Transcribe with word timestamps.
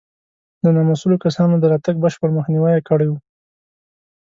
د 0.63 0.65
نامسوولو 0.75 1.21
کسانو 1.25 1.55
د 1.59 1.65
راتګ 1.73 1.95
بشپړ 2.03 2.29
مخنیوی 2.37 2.71
یې 2.75 2.81
کړی 2.89 3.07
و. 3.09 3.13